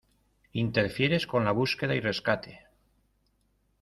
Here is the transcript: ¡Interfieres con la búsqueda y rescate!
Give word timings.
¡Interfieres 0.53 1.27
con 1.27 1.45
la 1.45 1.51
búsqueda 1.51 1.93
y 1.93 1.99
rescate! 1.99 2.65